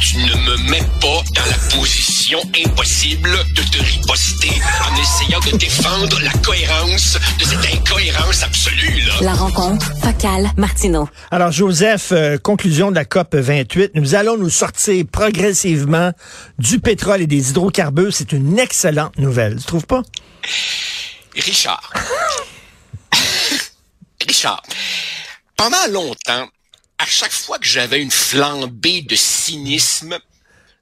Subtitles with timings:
[0.00, 4.50] Tu ne me mets pas dans la position impossible de te riposter
[4.88, 9.02] en essayant de défendre la cohérence de cette incohérence absolue.
[9.02, 9.12] Là.
[9.20, 11.06] La rencontre Facal Martineau.
[11.30, 16.12] Alors Joseph, euh, conclusion de la COP 28, nous allons nous sortir progressivement
[16.58, 18.14] du pétrole et des hydrocarbures.
[18.14, 20.02] C'est une excellente nouvelle, tu trouves pas?
[21.34, 21.92] Richard.
[24.26, 24.62] Richard,
[25.56, 26.48] pendant longtemps,
[27.00, 30.18] à chaque fois que j'avais une flambée de cynisme,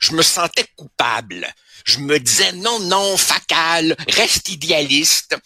[0.01, 1.47] je me sentais coupable.
[1.85, 5.37] Je me disais non, non, facal, reste idéaliste.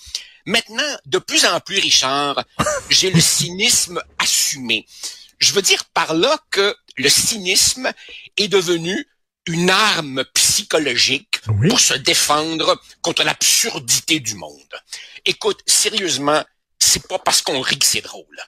[0.47, 2.43] Maintenant, de plus en plus, Richard,
[2.89, 4.87] j'ai le cynisme assumé.
[5.39, 7.93] Je veux dire par là que le cynisme
[8.39, 9.07] est devenu
[9.47, 11.69] une arme psychologique Oui.
[11.69, 14.75] pour se défendre contre l'absurdité du monde.
[15.27, 16.43] Écoute, sérieusement,
[16.79, 18.39] c'est pas parce qu'on rit que c'est drôle.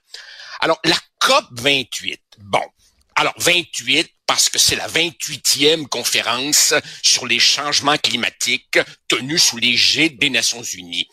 [0.60, 2.62] Alors, la COP 28, bon.
[3.16, 10.18] Alors, 28, parce que c'est la 28e conférence sur les changements climatiques tenue sous l'égide
[10.18, 11.08] des Nations Unies.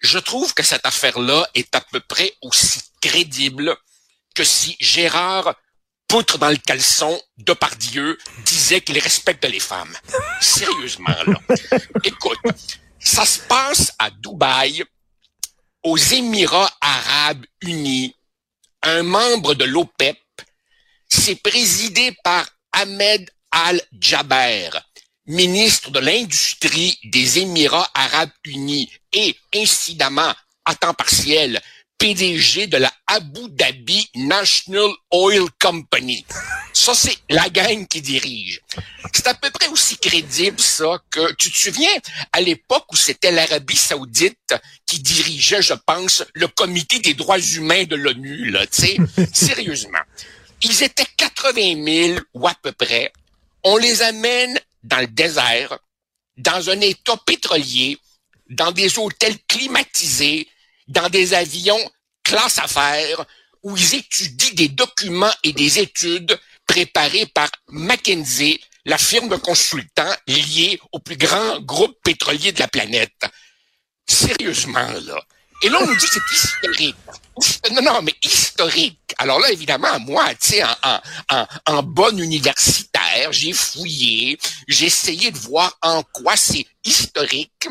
[0.00, 3.76] Je trouve que cette affaire-là est à peu près aussi crédible
[4.34, 5.54] que si Gérard
[6.08, 9.94] poutre dans le caleçon de Pardieu disait qu'il respecte les femmes.
[10.40, 11.40] Sérieusement, là.
[12.04, 12.38] Écoute,
[13.00, 14.84] ça se passe à Dubaï,
[15.82, 18.14] aux Émirats arabes unis,
[18.82, 20.18] un membre de l'OPEP.
[21.08, 24.70] C'est présidé par Ahmed Al-Jaber,
[25.26, 31.60] ministre de l'Industrie des Émirats arabes unis et, incidemment, à temps partiel,
[31.98, 36.24] PDG de la Abu Dhabi National Oil Company.
[36.72, 38.60] Ça, c'est la gang qui dirige.
[39.14, 41.90] C'est à peu près aussi crédible, ça, que tu te souviens,
[42.32, 47.84] à l'époque où c'était l'Arabie saoudite qui dirigeait, je pense, le comité des droits humains
[47.84, 48.96] de l'ONU, là, tu sais,
[49.32, 49.98] sérieusement.
[50.62, 53.12] Ils étaient 80 000 ou à peu près.
[53.64, 55.78] On les amène dans le désert,
[56.36, 57.98] dans un état pétrolier,
[58.50, 60.48] dans des hôtels climatisés,
[60.88, 61.90] dans des avions
[62.22, 63.24] classe affaires,
[63.62, 70.14] où ils étudient des documents et des études préparés par McKinsey, la firme de consultants
[70.26, 73.24] liée au plus grand groupe pétrolier de la planète.
[74.06, 75.20] Sérieusement, là.
[75.62, 76.96] Et là, on nous dit que c'est historique.
[77.72, 79.14] Non, non, mais historique.
[79.18, 84.38] Alors là, évidemment, moi, tu sais, en, en, en bonne universitaire, j'ai fouillé,
[84.68, 87.68] j'ai essayé de voir en quoi c'est historique.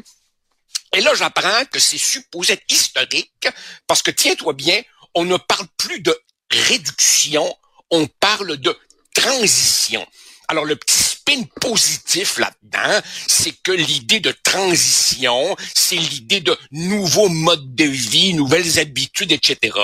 [0.96, 3.50] Et là, j'apprends que c'est supposé être historique
[3.86, 4.82] parce que, tiens-toi bien,
[5.14, 6.18] on ne parle plus de
[6.50, 7.54] réduction,
[7.92, 8.78] on parle de
[9.14, 10.08] transition.
[10.48, 17.28] Alors, le petit spin positif là-dedans, c'est que l'idée de transition, c'est l'idée de nouveaux
[17.30, 19.78] modes de vie, nouvelles habitudes, etc.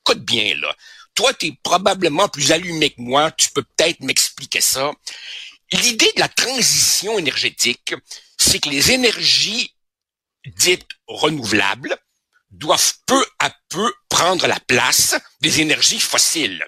[0.00, 0.74] Écoute bien, là.
[1.14, 4.90] Toi, tu es probablement plus allumé que moi, tu peux peut-être m'expliquer ça.
[5.70, 7.94] L'idée de la transition énergétique,
[8.38, 9.72] c'est que les énergies
[10.48, 11.96] dites renouvelables
[12.50, 16.64] doivent peu à peu prendre la place des énergies fossiles.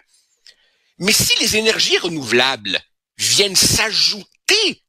[0.98, 2.78] Mais si les énergies renouvelables
[3.16, 4.82] viennent s'ajouter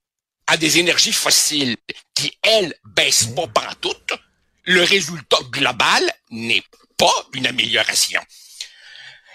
[0.48, 1.78] à des énergies fossiles
[2.14, 4.14] qui, elles, baissent pas pantoute,
[4.64, 6.64] le résultat global n'est
[6.98, 8.22] pas une amélioration.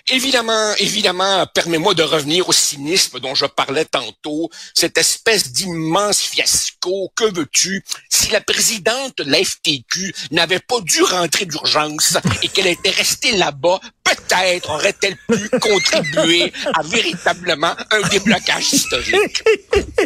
[0.09, 7.11] Évidemment, évidemment, permets-moi de revenir au cynisme dont je parlais tantôt, cette espèce d'immense fiasco.
[7.17, 7.85] Que veux-tu?
[8.09, 13.33] Si la présidente de la FTQ n'avait pas dû rentrer d'urgence et qu'elle était restée
[13.37, 19.43] là-bas, peut-être aurait-elle pu contribuer à véritablement un déblocage historique.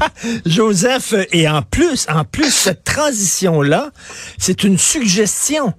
[0.46, 3.90] Joseph, et en plus, en plus, cette transition-là,
[4.38, 5.72] c'est une suggestion.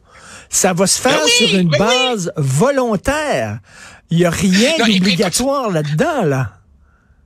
[0.54, 1.86] Ça va se faire Ben oui, sur une ben oui.
[1.88, 3.60] base volontaire.
[4.12, 6.54] Il n'y a rien d'obligatoire là-dedans, là.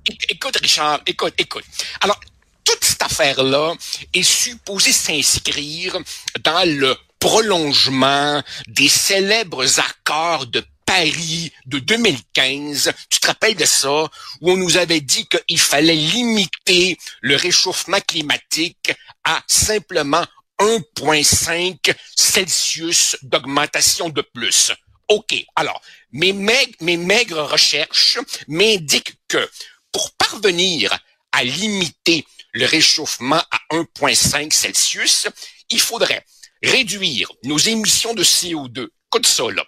[0.09, 1.65] Éc- Écoute, Richard, écoute, écoute.
[2.00, 2.18] Alors,
[2.63, 3.74] toute cette affaire-là
[4.13, 5.97] est supposée s'inscrire
[6.44, 14.03] dans le prolongement des célèbres accords de Paris de 2015, tu te rappelles de ça,
[14.39, 18.94] où on nous avait dit qu'il fallait limiter le réchauffement climatique
[19.25, 20.24] à simplement
[20.59, 24.71] 1,5 Celsius d'augmentation de plus.
[25.07, 25.36] OK.
[25.56, 25.81] Alors,
[26.12, 29.50] mes maigres, recherches m'indiquent que
[29.92, 30.98] pour parvenir
[31.31, 35.27] à limiter le réchauffement à 1,5 Celsius,
[35.69, 36.25] il faudrait
[36.63, 39.63] réduire nos émissions de CO2, écoute ça là,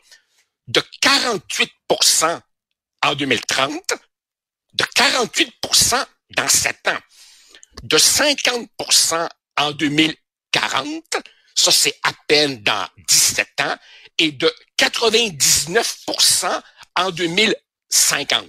[0.68, 2.42] de 48%
[3.04, 3.94] en 2030,
[4.74, 7.00] de 48% dans 7 ans,
[7.84, 9.72] de 50% en
[10.54, 11.18] 2040,
[11.56, 13.76] ça c'est à peine dans 17 ans,
[14.18, 16.62] et de 99%
[16.96, 18.46] en 2050.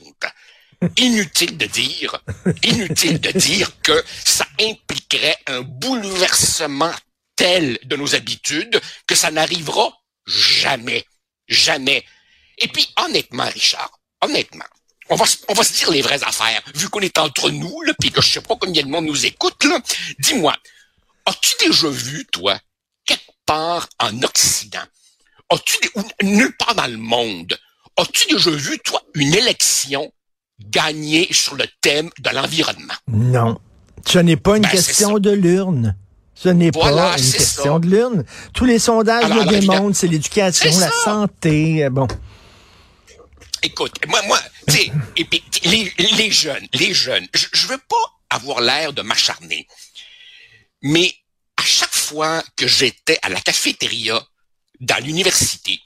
[0.97, 2.23] Inutile de dire,
[2.63, 6.95] inutile de dire que ça impliquerait un bouleversement
[7.37, 9.93] tel de nos habitudes que ça n'arrivera
[10.27, 11.05] jamais,
[11.49, 12.03] jamais.
[12.57, 13.91] Et puis, honnêtement, Richard,
[14.23, 14.65] honnêtement,
[15.11, 17.93] on va, on va se dire les vraies affaires, vu qu'on est entre nous, là,
[18.01, 19.79] puis que je sais pas combien de monde nous écoute, là.
[20.19, 20.57] Dis-moi,
[21.27, 22.59] as-tu déjà vu, toi,
[23.05, 24.79] quelque part en Occident,
[25.51, 25.77] as-tu,
[26.23, 27.59] nulle part dans le monde,
[27.97, 30.13] as-tu déjà vu, toi, une élection
[30.61, 32.95] gagnée sur le thème de l'environnement?
[33.09, 33.61] Non.
[34.07, 35.97] Ce n'est pas une ben, question de l'urne.
[36.35, 38.25] Ce n'est pas une question de l'urne.
[38.55, 42.09] Tous les sondages le démontrent, c'est l'éducation, la santé, euh, bon.
[43.63, 44.91] Écoute, moi, moi, tu
[45.65, 49.67] les, les, jeunes, les jeunes, je, je veux pas avoir l'air de m'acharner,
[50.83, 51.15] mais
[51.57, 54.23] à chaque fois que j'étais à la cafétéria
[54.81, 55.81] dans l'université,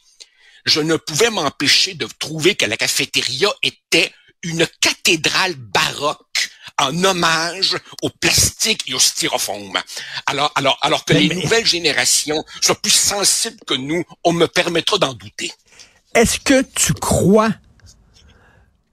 [0.65, 4.13] je ne pouvais m'empêcher de trouver que la cafétéria était
[4.43, 9.79] une cathédrale baroque en hommage au plastique et au styrofoam.
[10.27, 14.99] Alors, alors, alors que les nouvelles générations sont plus sensibles que nous, on me permettra
[14.99, 15.53] d'en douter.
[16.15, 17.51] Est-ce que tu crois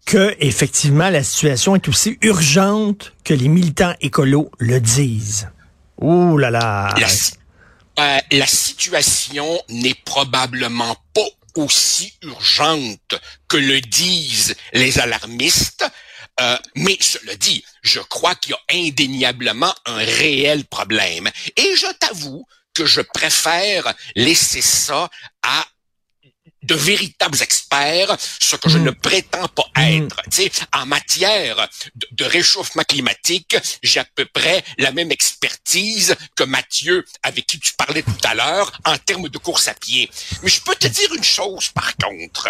[0.05, 5.49] que effectivement la situation est aussi urgente que les militants écolos le disent?
[6.01, 6.95] Ouh là là.
[7.99, 13.15] Euh, la situation n'est probablement pas aussi urgente
[13.47, 15.85] que le disent les alarmistes,
[16.39, 21.29] euh, mais cela dit, je crois qu'il y a indéniablement un réel problème.
[21.57, 25.09] Et je t'avoue que je préfère laisser ça
[25.43, 25.65] à
[26.63, 28.83] de véritables experts, ce que je hmm.
[28.85, 29.81] ne prétends pas hmm.
[29.81, 30.21] être.
[30.29, 36.43] Tu sais, en matière de, réchauffement climatique, j'ai à peu près la même expertise que
[36.43, 40.09] Mathieu, avec qui tu parlais tout à l'heure, en termes de course à pied.
[40.43, 42.49] Mais je peux te dire une chose, par contre.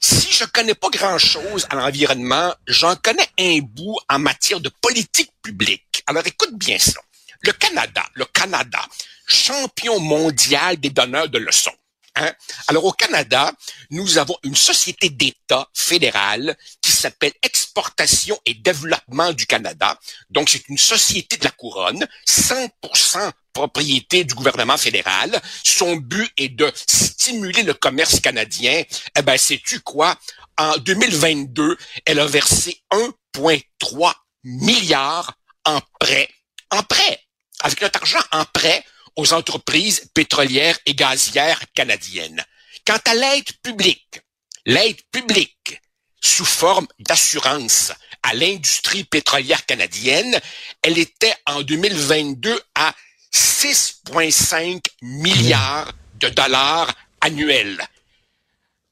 [0.00, 5.32] Si je connais pas grand-chose à l'environnement, j'en connais un bout en matière de politique
[5.42, 6.02] publique.
[6.06, 7.00] Alors écoute bien ça.
[7.40, 8.80] Le Canada, le Canada,
[9.26, 11.77] champion mondial des donneurs de leçons.
[12.18, 12.32] Hein?
[12.66, 13.52] Alors au Canada,
[13.90, 19.98] nous avons une société d'État fédérale qui s'appelle Exportation et Développement du Canada.
[20.28, 25.40] Donc c'est une société de la couronne, 100% propriété du gouvernement fédéral.
[25.64, 28.82] Son but est de stimuler le commerce canadien.
[29.16, 30.16] Eh ben, sais-tu quoi?
[30.56, 34.12] En 2022, elle a versé 1,3
[34.42, 36.28] milliard en prêt.
[36.70, 37.20] En prêt.
[37.60, 38.84] Avec notre argent en prêt
[39.18, 42.42] aux entreprises pétrolières et gazières canadiennes.
[42.86, 44.20] Quant à l'aide publique,
[44.64, 45.80] l'aide publique
[46.20, 47.92] sous forme d'assurance
[48.22, 50.40] à l'industrie pétrolière canadienne,
[50.82, 52.94] elle était en 2022 à
[53.34, 57.84] 6,5 milliards de dollars annuels.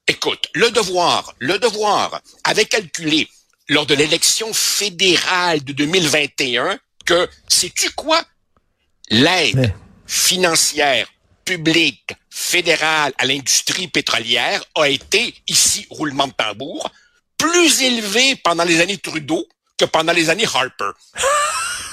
[0.08, 3.28] Écoute, le devoir, le devoir avait calculé
[3.68, 8.24] lors de l'élection fédérale de 2021 que, sais-tu quoi?
[9.08, 9.72] L'aide
[10.06, 11.06] financière
[11.44, 16.90] publique fédérale à l'industrie pétrolière a été, ici, roulement de tambour,
[17.38, 19.46] plus élevée pendant les années Trudeau
[19.78, 20.90] que pendant les années Harper.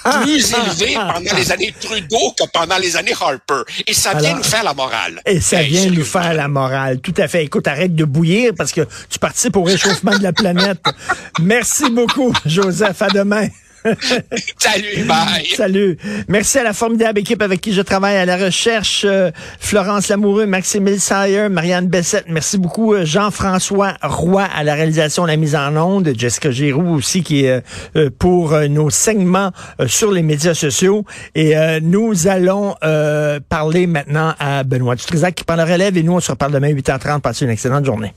[0.03, 3.61] plus élevé pendant les années Trudeau que pendant les années Harper.
[3.87, 5.21] Et ça vient nous faire la morale.
[5.25, 6.99] Et ça vient nous faire la morale.
[6.99, 7.45] Tout à fait.
[7.45, 10.81] Écoute, arrête de bouillir parce que tu participes au réchauffement de la planète.
[11.41, 13.01] Merci beaucoup, Joseph.
[13.01, 13.47] À demain.
[14.57, 15.45] Salut, bye.
[15.55, 15.97] Salut.
[16.27, 19.05] Merci à la formidable équipe avec qui je travaille à la recherche.
[19.07, 22.25] Euh, Florence Lamoureux, Maxime Sayer, Marianne Bessette.
[22.29, 22.93] Merci beaucoup.
[22.93, 26.13] Euh, Jean-François Roy à la réalisation, la mise en onde.
[26.17, 27.63] Jessica Giroux aussi qui est
[27.95, 29.51] euh, pour nos segments
[29.87, 31.05] sur les médias sociaux.
[31.35, 32.75] Et nous allons
[33.49, 36.71] parler maintenant à Benoît Dutrisac qui prend la relève et nous on se reparle demain
[36.71, 37.21] 8h30.
[37.21, 38.13] Passez une excellente journée.